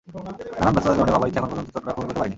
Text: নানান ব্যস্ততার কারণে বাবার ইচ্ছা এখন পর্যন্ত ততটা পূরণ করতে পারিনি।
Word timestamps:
নানান 0.61 0.73
ব্যস্ততার 0.75 0.97
কারণে 0.99 1.13
বাবার 1.15 1.29
ইচ্ছা 1.29 1.39
এখন 1.41 1.49
পর্যন্ত 1.51 1.69
ততটা 1.73 1.91
পূরণ 1.95 1.99
করতে 2.05 2.15
পারিনি। 2.19 2.29